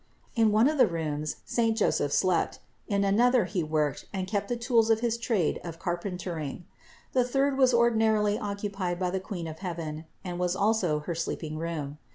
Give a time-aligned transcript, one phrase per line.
[0.33, 2.57] In one of the rooms saint Joseph slept,
[2.87, 6.65] in another he worked and kept the tools of his trade of carpentering;
[7.13, 11.55] the third was ordinarily occupied by the Queen of heaven and was also her sleeping
[11.59, 11.99] room.